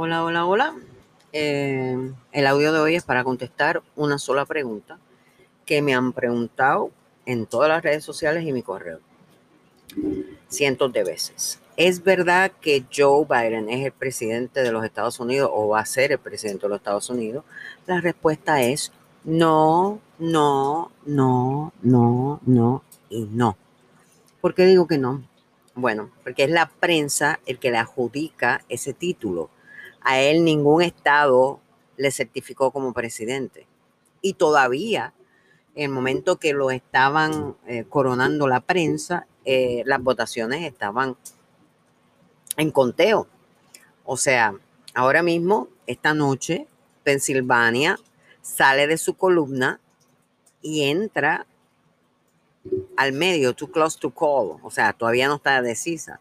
[0.00, 0.76] Hola, hola, hola.
[1.32, 5.00] Eh, el audio de hoy es para contestar una sola pregunta
[5.66, 6.92] que me han preguntado
[7.26, 9.00] en todas las redes sociales y mi correo.
[10.46, 11.58] Cientos de veces.
[11.76, 15.84] ¿Es verdad que Joe Biden es el presidente de los Estados Unidos o va a
[15.84, 17.44] ser el presidente de los Estados Unidos?
[17.88, 18.92] La respuesta es
[19.24, 23.56] no, no, no, no, no y no.
[24.40, 25.24] ¿Por qué digo que no?
[25.74, 29.50] Bueno, porque es la prensa el que le adjudica ese título.
[30.00, 31.60] A él ningún estado
[31.96, 33.66] le certificó como presidente.
[34.20, 35.12] Y todavía,
[35.74, 41.16] en el momento que lo estaban eh, coronando la prensa, eh, las votaciones estaban
[42.56, 43.26] en conteo.
[44.04, 44.54] O sea,
[44.94, 46.66] ahora mismo, esta noche,
[47.04, 47.98] Pensilvania
[48.42, 49.80] sale de su columna
[50.62, 51.46] y entra
[52.96, 56.20] al medio, too close to call, o sea, todavía no está decisa.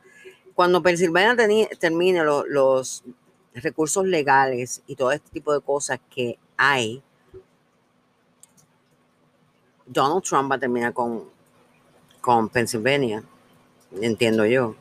[0.53, 1.35] Cuando Pensilvania
[1.79, 3.03] termine los
[3.63, 7.01] recursos legales y todo este tipo de cosas que hay,
[9.85, 11.25] Donald Trump va a terminar con,
[12.21, 13.23] con Pennsylvania,
[14.01, 14.75] entiendo yo.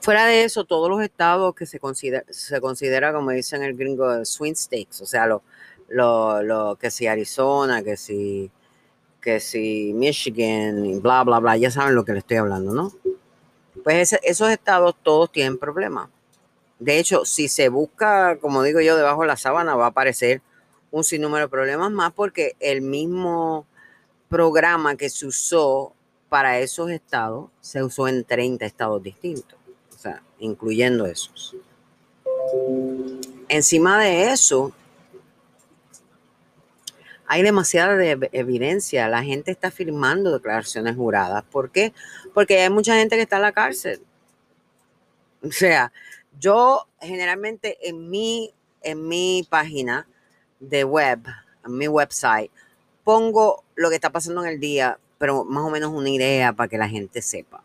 [0.00, 4.24] Fuera de eso, todos los estados que se considera, se considera como dicen el gringo,
[4.24, 5.42] swing states, o sea, lo,
[5.88, 8.50] lo, lo que si Arizona, que si
[9.22, 12.92] que si Michigan y bla, bla, bla, ya saben lo que le estoy hablando, ¿no?
[13.84, 16.10] Pues esos estados todos tienen problemas.
[16.82, 20.42] De hecho, si se busca, como digo yo, debajo de la sábana, va a aparecer
[20.90, 23.66] un sinnúmero de problemas más porque el mismo
[24.28, 25.94] programa que se usó
[26.28, 29.56] para esos estados se usó en 30 estados distintos,
[29.94, 31.54] o sea, incluyendo esos.
[33.48, 34.72] Encima de eso,
[37.26, 38.02] hay demasiada
[38.32, 39.08] evidencia.
[39.08, 41.44] La gente está firmando declaraciones juradas.
[41.44, 41.92] ¿Por qué?
[42.34, 44.02] Porque hay mucha gente que está en la cárcel.
[45.42, 45.92] O sea,
[46.38, 48.52] yo generalmente en mi,
[48.82, 50.06] en mi página
[50.60, 51.20] de web,
[51.64, 52.50] en mi website,
[53.04, 56.68] pongo lo que está pasando en el día, pero más o menos una idea para
[56.68, 57.62] que la gente sepa.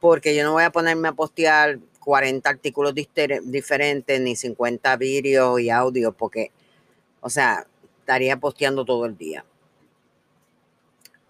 [0.00, 5.70] Porque yo no voy a ponerme a postear 40 artículos diferentes, ni 50 vídeos y
[5.70, 6.50] audios, porque,
[7.20, 7.66] o sea,
[8.00, 9.44] estaría posteando todo el día.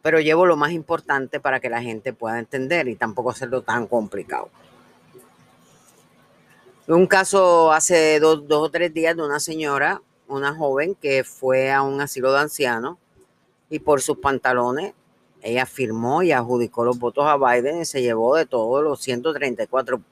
[0.00, 3.86] Pero llevo lo más importante para que la gente pueda entender y tampoco hacerlo tan
[3.86, 4.50] complicado.
[6.88, 11.82] Un caso hace dos, o tres días de una señora, una joven que fue a
[11.82, 12.98] un asilo de ancianos
[13.70, 14.92] y por sus pantalones
[15.42, 20.02] ella firmó y adjudicó los votos a Biden y se llevó de todos los 134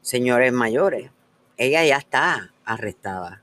[0.00, 1.10] señores mayores.
[1.58, 3.42] Ella ya está arrestada.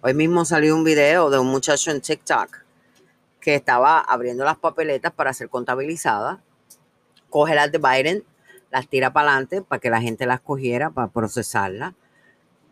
[0.00, 2.64] Hoy mismo salió un video de un muchacho en TikTok
[3.40, 6.38] que estaba abriendo las papeletas para ser contabilizadas.
[7.28, 8.24] Coge las de Biden,
[8.70, 11.94] las tira para adelante para que la gente las cogiera para procesarlas.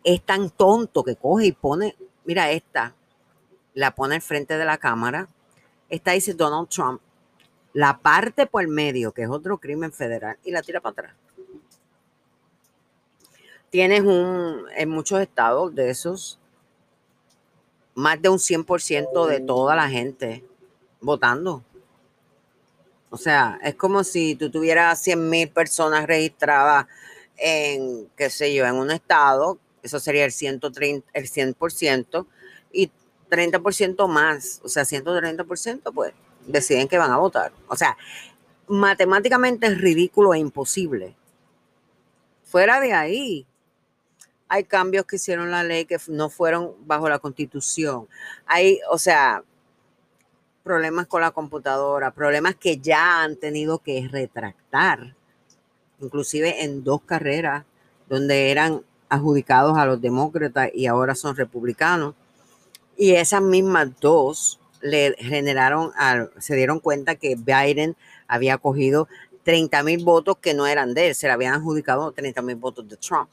[0.03, 2.95] Es tan tonto que coge y pone, mira esta,
[3.73, 5.27] la pone al frente de la cámara.
[5.89, 7.01] Esta dice Donald Trump,
[7.73, 11.15] la parte por el medio, que es otro crimen federal, y la tira para atrás.
[13.69, 16.39] Tienes un, en muchos estados de esos,
[17.93, 20.45] más de un 100% de toda la gente
[21.01, 21.63] votando.
[23.09, 26.87] O sea, es como si tú tuvieras 100 mil personas registradas
[27.37, 32.25] en, qué sé yo, en un estado, eso sería el, 130, el 100%,
[32.71, 32.91] y
[33.29, 36.13] 30% más, o sea, 130%, pues
[36.45, 37.51] deciden que van a votar.
[37.67, 37.97] O sea,
[38.67, 41.15] matemáticamente es ridículo e imposible.
[42.43, 43.45] Fuera de ahí,
[44.47, 48.07] hay cambios que hicieron la ley que no fueron bajo la constitución.
[48.45, 49.43] Hay, o sea,
[50.67, 55.15] problemas con la computadora, problemas que ya han tenido que retractar,
[56.01, 57.63] inclusive en dos carreras
[58.09, 62.15] donde eran adjudicados a los demócratas y ahora son republicanos.
[62.97, 65.91] Y esas mismas dos le generaron,
[66.37, 67.95] se dieron cuenta que Biden
[68.27, 69.07] había cogido
[69.43, 72.87] 30 mil votos que no eran de él, se le habían adjudicado 30 mil votos
[72.89, 73.29] de Trump.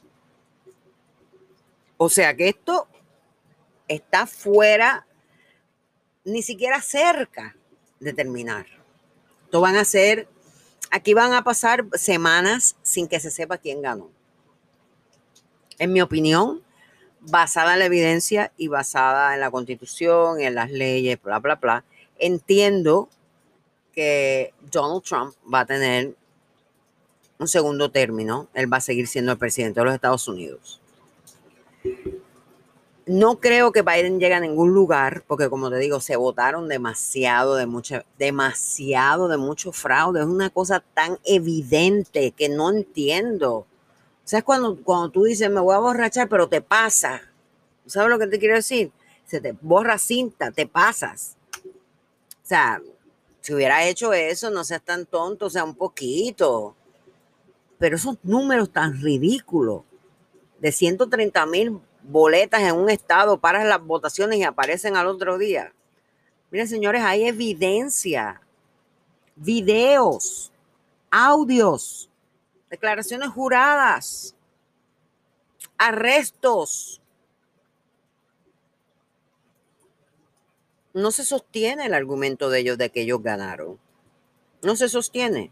[1.97, 2.87] O sea que esto
[3.87, 5.05] está fuera,
[6.25, 7.55] ni siquiera cerca
[7.99, 8.65] de terminar.
[9.45, 10.27] Esto van a ser,
[10.91, 14.09] aquí van a pasar semanas sin que se sepa quién ganó.
[15.77, 16.63] En mi opinión,
[17.21, 21.85] basada en la evidencia y basada en la constitución, en las leyes, bla, bla, bla,
[22.17, 23.09] entiendo
[23.93, 26.15] que Donald Trump va a tener
[27.37, 28.49] un segundo término.
[28.53, 30.81] Él va a seguir siendo el presidente de los Estados Unidos.
[33.07, 37.55] No creo que Biden llegue a ningún lugar, porque como te digo, se votaron demasiado
[37.55, 40.21] de mucho, demasiado de mucho fraude.
[40.21, 43.67] Es una cosa tan evidente que no entiendo
[44.25, 47.21] ¿Sabes cuando, cuando tú dices me voy a borrachar, pero te pasa?
[47.85, 48.91] ¿Sabes lo que te quiero decir?
[49.27, 51.37] Se te borra cinta, te pasas.
[51.63, 52.81] O sea,
[53.41, 56.75] si hubiera hecho eso, no seas tan tonto, o sea, un poquito.
[57.77, 59.83] Pero esos números tan ridículos
[60.59, 65.73] de 130 mil boletas en un estado, para las votaciones y aparecen al otro día.
[66.51, 68.41] Miren, señores, hay evidencia,
[69.35, 70.51] videos,
[71.09, 72.09] audios,
[72.69, 74.35] declaraciones juradas,
[75.77, 77.01] arrestos.
[80.93, 83.77] No se sostiene el argumento de ellos de que ellos ganaron.
[84.61, 85.51] No se sostiene.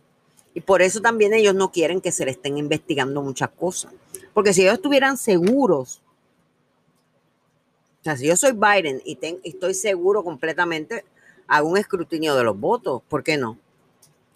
[0.54, 3.92] Y por eso también ellos no quieren que se le estén investigando muchas cosas.
[4.34, 6.02] Porque si ellos estuvieran seguros,
[8.04, 11.06] o sea, si yo soy Biden y estoy seguro completamente,
[11.48, 13.58] hago un escrutinio de los votos, ¿por qué no?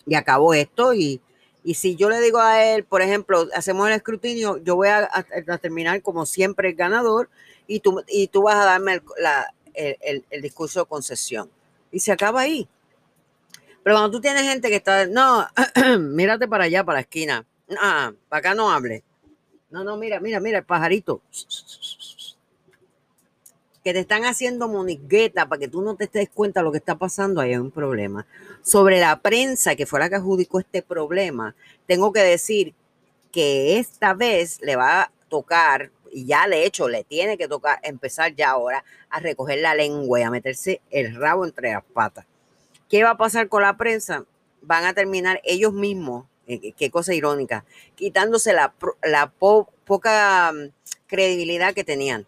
[0.05, 1.19] Y acabo esto y,
[1.73, 5.09] si yo le digo a él, por ejemplo, hacemos el escrutinio, yo voy a,
[5.59, 7.29] terminar como siempre el ganador
[7.67, 9.01] y tú, y tú vas a darme
[9.73, 11.49] el, el discurso de concesión.
[11.91, 12.69] Y se acaba ahí.
[13.83, 15.45] Pero cuando tú tienes gente que está, no,
[15.99, 17.45] mírate para allá, para la esquina.
[17.77, 19.03] Ah, para acá no hable.
[19.69, 21.21] No, no, mira, mira, mira, el pajarito.
[23.87, 26.77] Que te están haciendo monigueta para que tú no te des cuenta de lo que
[26.77, 28.27] está pasando, ahí hay un problema.
[28.61, 31.55] Sobre la prensa, que fue la que adjudicó este problema,
[31.85, 32.73] tengo que decir
[33.31, 37.79] que esta vez le va a tocar, y ya de hecho le tiene que tocar,
[37.81, 42.25] empezar ya ahora a recoger la lengua y a meterse el rabo entre las patas
[42.89, 44.25] ¿Qué va a pasar con la prensa?
[44.63, 47.63] Van a terminar ellos mismos, eh, qué cosa irónica,
[47.95, 48.73] quitándose la,
[49.85, 50.71] poca mm,
[51.07, 52.27] credibilidad que tenían.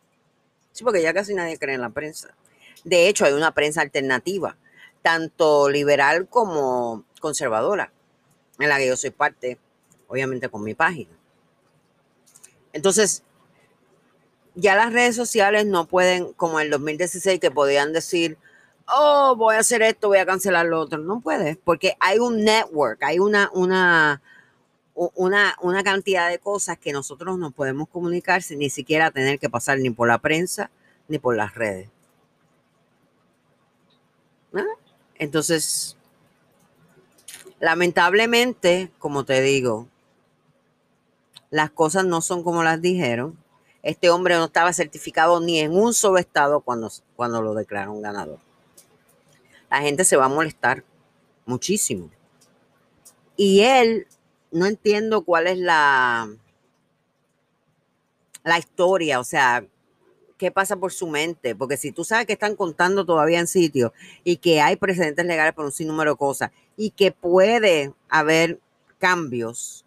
[0.72, 2.36] Sí, porque ya casi nadie cree en la prensa.
[2.84, 4.58] De hecho, hay una prensa alternativa,
[5.02, 7.92] tanto liberal como conservadora,
[8.60, 9.60] en la que yo soy parte,
[10.08, 11.12] obviamente con mi página.
[12.74, 13.24] Entonces,
[14.56, 18.38] ya las redes sociales no pueden, como en el 2016, que podían decir,
[18.88, 21.00] oh, voy a hacer esto, voy a cancelar lo otro.
[21.00, 24.22] No puedes, porque hay un network, hay una, una,
[25.16, 29.50] una, una cantidad de cosas que nosotros no podemos comunicar sin ni siquiera tener que
[29.50, 30.70] pasar ni por la prensa
[31.08, 31.90] ni por las redes.
[35.18, 35.98] Entonces,
[37.60, 39.88] lamentablemente, como te digo,
[41.50, 43.38] las cosas no son como las dijeron.
[43.84, 48.40] Este hombre no estaba certificado ni en un solo estado cuando, cuando lo declararon ganador
[49.70, 50.84] la gente se va a molestar
[51.46, 52.10] muchísimo.
[53.36, 54.08] Y él,
[54.52, 56.30] no entiendo cuál es la,
[58.44, 59.66] la historia, o sea,
[60.38, 63.94] qué pasa por su mente, porque si tú sabes que están contando todavía en sitio
[64.24, 68.60] y que hay precedentes legales por un sinnúmero de cosas y que puede haber
[68.98, 69.86] cambios,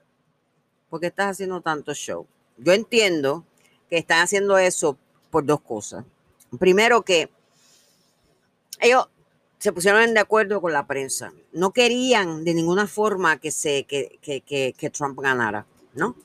[0.91, 2.27] ¿por qué estás haciendo tanto show?
[2.59, 3.47] Yo entiendo
[3.89, 4.99] que están haciendo eso
[5.31, 6.05] por dos cosas.
[6.59, 7.31] Primero que
[8.79, 9.09] ellos
[9.63, 11.33] se pusieron de acuerdo con la prensa.
[11.53, 16.17] No querían de ninguna forma que, se, que, que, Trump ganara, ¿no?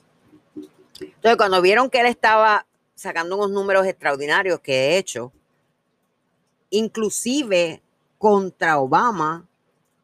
[1.00, 5.32] Entonces, cuando vieron que él estaba sacando unos números extraordinarios que he hecho,
[6.70, 7.80] inclusive
[8.18, 9.46] contra Obama,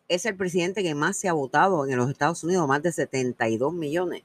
[0.06, 3.74] es el presidente que más se ha votado en los Estados Unidos, más de 72
[3.74, 4.22] millones.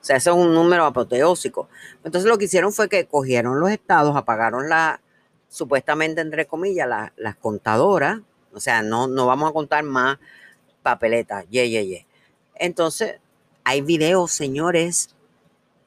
[0.00, 1.68] O sea, ese es un número apoteósico.
[2.02, 5.00] Entonces lo que hicieron fue que cogieron los estados, apagaron la,
[5.48, 8.18] supuestamente, entre comillas, las contadoras,
[8.52, 10.18] o sea, no, no vamos a contar más
[10.82, 11.46] papeletas.
[11.50, 12.06] Ye, ye, ye.
[12.54, 13.18] Entonces,
[13.64, 15.14] hay videos, señores,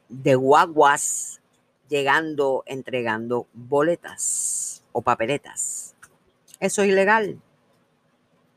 [0.10, 1.42] de guaguas
[1.90, 5.96] llegando, entregando boletas o papeletas.
[6.60, 7.40] Eso es ilegal.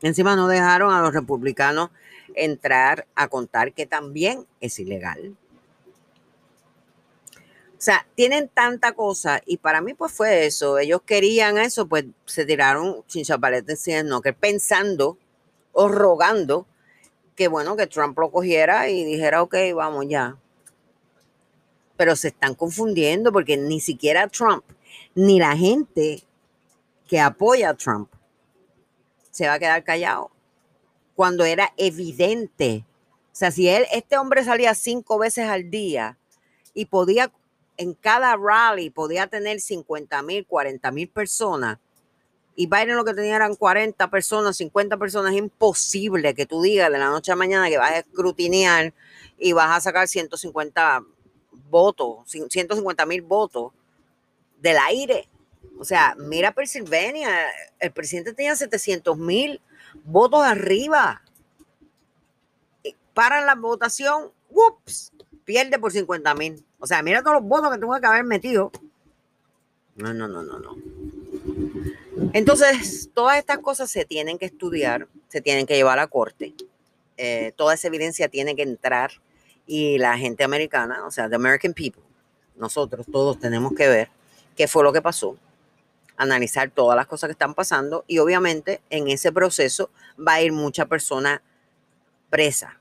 [0.00, 1.90] Encima no dejaron a los republicanos
[2.34, 5.36] entrar a contar que también es ilegal.
[7.78, 10.78] O sea, tienen tanta cosa y para mí pues fue eso.
[10.78, 15.16] Ellos querían eso, pues se tiraron sin sin no, que pensando
[15.72, 16.66] o rogando
[17.36, 20.36] que bueno, que Trump lo cogiera y dijera, ok, vamos ya.
[21.96, 24.64] Pero se están confundiendo porque ni siquiera Trump,
[25.14, 26.24] ni la gente
[27.06, 28.10] que apoya a Trump
[29.30, 30.32] se va a quedar callado.
[31.14, 32.84] Cuando era evidente.
[33.32, 36.18] O sea, si él, este hombre salía cinco veces al día
[36.74, 37.30] y podía
[37.78, 41.78] en cada rally podía tener 50 mil, 40 mil personas,
[42.60, 46.90] y Biden lo que tenía eran 40 personas, 50 personas, es imposible que tú digas
[46.90, 48.92] de la noche a mañana que vas a escrutinear
[49.38, 51.04] y vas a sacar 150
[51.70, 53.72] votos, 150 mil votos
[54.60, 55.28] del aire.
[55.78, 57.30] O sea, mira Pennsylvania,
[57.78, 59.60] el presidente tenía 700 mil
[60.02, 61.22] votos arriba.
[63.14, 65.12] Paran la votación, ¡ups!
[65.44, 66.64] pierde por 50 mil.
[66.78, 68.70] O sea, mira todos los votos que tuvo que haber metido.
[69.96, 70.76] No, no, no, no, no.
[72.32, 76.54] Entonces, todas estas cosas se tienen que estudiar, se tienen que llevar a corte.
[77.16, 79.10] Eh, toda esa evidencia tiene que entrar
[79.66, 82.02] y la gente americana, o sea, the American people,
[82.56, 84.08] nosotros todos tenemos que ver
[84.56, 85.36] qué fue lo que pasó,
[86.16, 90.52] analizar todas las cosas que están pasando y obviamente en ese proceso va a ir
[90.52, 91.42] mucha persona
[92.30, 92.77] presa.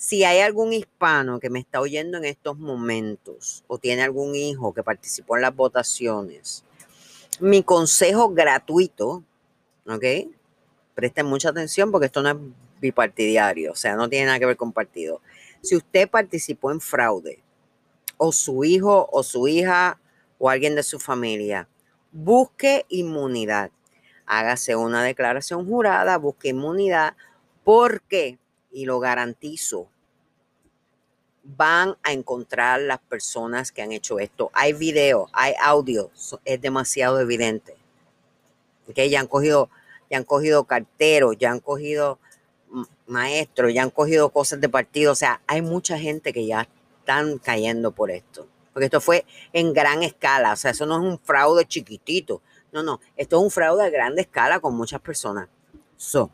[0.00, 4.72] Si hay algún hispano que me está oyendo en estos momentos o tiene algún hijo
[4.72, 6.64] que participó en las votaciones,
[7.38, 9.22] mi consejo gratuito,
[9.86, 10.32] ¿ok?
[10.94, 12.36] Presten mucha atención porque esto no es
[12.80, 15.20] bipartidario, o sea, no tiene nada que ver con partido.
[15.60, 17.42] Si usted participó en fraude,
[18.16, 20.00] o su hijo o su hija
[20.38, 21.68] o alguien de su familia,
[22.10, 23.70] busque inmunidad.
[24.24, 27.16] Hágase una declaración jurada, busque inmunidad,
[27.64, 28.38] porque,
[28.70, 29.88] y lo garantizo,
[31.42, 34.50] van a encontrar las personas que han hecho esto.
[34.52, 36.10] Hay video, hay audio,
[36.44, 37.76] es demasiado evidente.
[38.94, 39.70] Que ya han cogido,
[40.10, 42.18] ya han cogido carteros, ya han cogido
[43.06, 45.12] maestros, ya han cogido cosas de partido.
[45.12, 48.46] O sea, hay mucha gente que ya están cayendo por esto.
[48.72, 50.52] Porque esto fue en gran escala.
[50.52, 52.42] O sea, eso no es un fraude chiquitito.
[52.72, 53.00] No, no.
[53.16, 55.48] Esto es un fraude a gran escala con muchas personas.
[55.96, 56.30] So,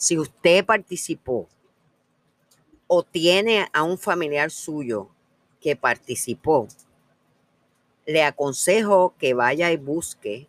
[0.00, 1.46] si usted participó
[2.86, 5.10] o tiene a un familiar suyo
[5.60, 6.66] que participó,
[8.06, 10.48] le aconsejo que vaya y busque,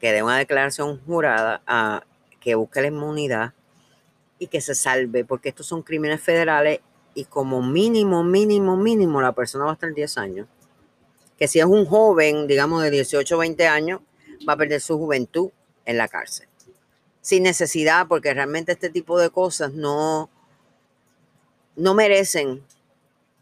[0.00, 1.62] que dé una declaración jurada
[2.40, 3.54] que busque la inmunidad
[4.40, 6.80] y que se salve, porque estos son crímenes federales
[7.14, 10.48] y como mínimo, mínimo, mínimo la persona va a estar 10 años.
[11.38, 14.00] Que si es un joven, digamos de 18 o 20 años,
[14.46, 15.50] va a perder su juventud
[15.84, 16.48] en la cárcel.
[17.22, 20.28] Sin necesidad, porque realmente este tipo de cosas no,
[21.76, 22.62] no merecen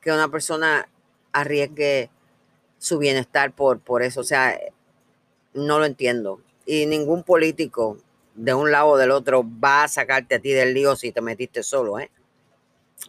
[0.01, 0.89] que una persona
[1.33, 2.11] arriesgue
[2.79, 4.21] su bienestar por, por eso.
[4.21, 4.57] O sea,
[5.55, 6.41] no lo entiendo.
[6.67, 7.99] Y ningún político
[8.35, 11.21] de un lado o del otro va a sacarte a ti del lío si te
[11.21, 12.11] metiste solo, ¿eh?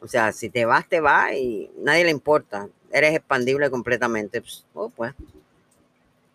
[0.02, 2.68] O sea, si te vas, te vas y nadie le importa.
[2.92, 4.42] Eres expandible completamente.
[4.42, 5.14] Pues, oh, pues,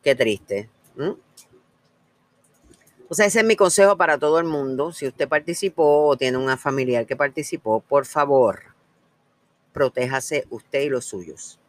[0.02, 0.68] qué triste.
[3.08, 4.92] O sea, ese es mi consejo para todo el mundo.
[4.92, 8.74] Si usted participó o tiene una familiar que participó, por favor,
[9.72, 11.60] protéjase usted y los suyos.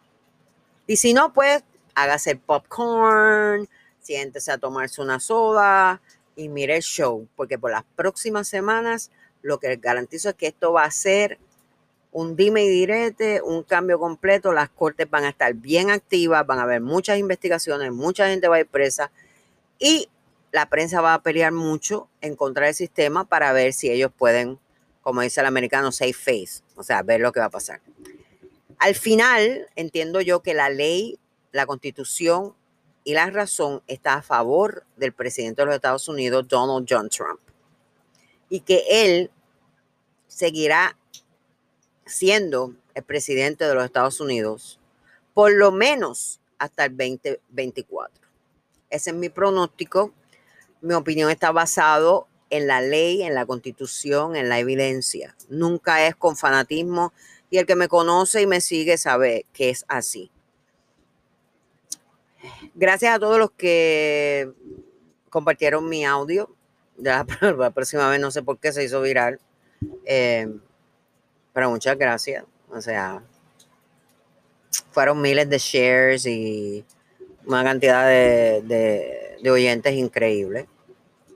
[0.88, 1.64] Y si no, pues
[1.94, 3.68] hágase popcorn,
[4.00, 6.02] siéntese a tomarse una soda,
[6.38, 10.72] y mire el show, porque por las próximas semanas lo que garantizo es que esto
[10.72, 11.40] va a ser
[12.12, 14.54] un dime y direte, un cambio completo.
[14.54, 18.56] Las cortes van a estar bien activas, van a haber muchas investigaciones, mucha gente va
[18.56, 19.12] a ir presa
[19.80, 20.10] y
[20.58, 24.58] la prensa va a pelear mucho en contra del sistema para ver si ellos pueden,
[25.04, 27.80] como dice el americano, save face, o sea, ver lo que va a pasar.
[28.80, 31.20] Al final, entiendo yo que la ley,
[31.52, 32.56] la constitución
[33.04, 37.40] y la razón está a favor del presidente de los Estados Unidos, Donald John Trump,
[38.50, 39.30] y que él
[40.28, 40.98] seguirá
[42.08, 44.80] siendo el presidente de los Estados Unidos
[45.36, 48.28] por lo menos hasta el 2024.
[48.90, 50.14] Ese es mi pronóstico.
[50.82, 55.36] Mi opinión está basado en la ley, en la constitución, en la evidencia.
[55.50, 57.14] Nunca es con fanatismo
[57.50, 60.32] y el que me conoce y me sigue sabe que es así.
[62.76, 64.52] Gracias a todos los que
[65.30, 66.54] compartieron mi audio.
[66.98, 67.26] La
[67.74, 69.40] próxima vez no sé por qué se hizo viral.
[70.06, 70.48] Eh,
[71.54, 72.44] pero muchas gracias.
[72.70, 73.24] O sea,
[74.92, 76.86] fueron miles de shares y
[77.46, 80.68] una cantidad de oyentes increíble.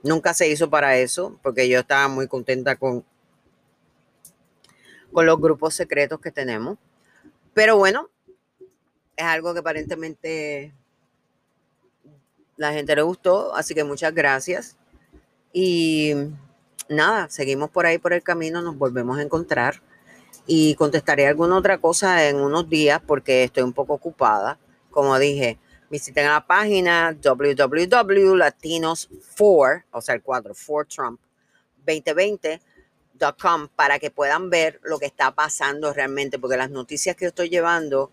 [0.02, 3.04] Nunca se hizo para eso, porque yo estaba muy contenta con,
[5.12, 6.78] con los grupos secretos que tenemos.
[7.54, 8.10] Pero bueno,
[9.16, 10.72] es algo que aparentemente
[12.56, 14.76] la gente le gustó, así que muchas gracias.
[15.52, 16.14] Y
[16.88, 19.82] nada, seguimos por ahí por el camino, nos volvemos a encontrar
[20.46, 24.58] y contestaré alguna otra cosa en unos días porque estoy un poco ocupada.
[24.90, 25.58] Como dije,
[25.92, 31.20] visiten la página www.latinos4, o sea, el 4, 4 Trump
[31.86, 37.50] 2020.com para que puedan ver lo que está pasando realmente, porque las noticias que estoy
[37.50, 38.10] llevando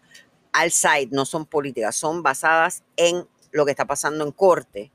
[0.51, 4.91] al site no son políticas, son basadas en lo que está pasando en corte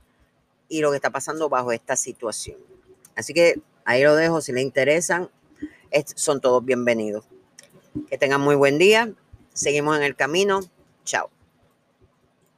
[0.69, 2.59] y lo que está pasando bajo esta situación.
[3.17, 5.31] Así que ahí lo dejo, si le interesan,
[6.17, 7.25] son todos bienvenidos.
[8.11, 9.11] Que tengan muy buen día,
[9.55, 10.61] seguimos en el camino,
[11.05, 11.31] chao.